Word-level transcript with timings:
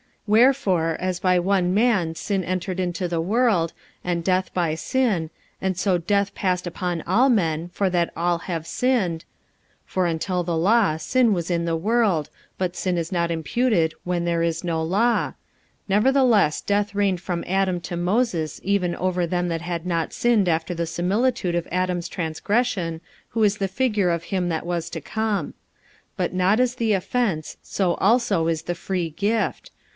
45:005:012 0.27 0.39
Wherefore, 0.39 0.97
as 1.01 1.19
by 1.19 1.39
one 1.39 1.73
man 1.73 2.15
sin 2.15 2.43
entered 2.45 2.79
into 2.79 3.07
the 3.07 3.19
world, 3.21 3.73
and 4.03 4.23
death 4.23 4.51
by 4.53 4.73
sin; 4.73 5.29
and 5.61 5.77
so 5.77 5.97
death 5.97 6.33
passed 6.33 6.65
upon 6.65 7.01
all 7.01 7.27
men, 7.27 7.69
for 7.69 7.89
that 7.89 8.11
all 8.15 8.37
have 8.39 8.65
sinned: 8.65 9.25
45:005:013 9.87 9.91
(For 9.91 10.05
until 10.07 10.43
the 10.43 10.57
law 10.57 10.97
sin 10.97 11.33
was 11.33 11.51
in 11.51 11.65
the 11.65 11.75
world: 11.75 12.29
but 12.57 12.77
sin 12.77 12.97
is 12.97 13.11
not 13.11 13.29
imputed 13.29 13.93
when 14.05 14.23
there 14.23 14.41
is 14.41 14.63
no 14.63 14.81
law. 14.81 15.27
45:005:014 15.27 15.33
Nevertheless 15.89 16.61
death 16.61 16.95
reigned 16.95 17.21
from 17.21 17.43
Adam 17.45 17.81
to 17.81 17.97
Moses, 17.97 18.61
even 18.63 18.95
over 18.95 19.27
them 19.27 19.49
that 19.49 19.61
had 19.61 19.85
not 19.85 20.13
sinned 20.13 20.47
after 20.47 20.73
the 20.73 20.87
similitude 20.87 21.55
of 21.55 21.67
Adam's 21.71 22.07
transgression, 22.07 23.01
who 23.29 23.43
is 23.43 23.57
the 23.57 23.67
figure 23.67 24.09
of 24.09 24.23
him 24.25 24.47
that 24.47 24.65
was 24.65 24.89
to 24.91 25.01
come. 25.01 25.47
45:005:015 25.49 25.53
But 26.17 26.33
not 26.33 26.59
as 26.61 26.75
the 26.75 26.93
offence, 26.93 27.57
so 27.61 27.93
also 27.95 28.47
is 28.47 28.63
the 28.63 28.73
free 28.75 29.09
gift. 29.09 29.69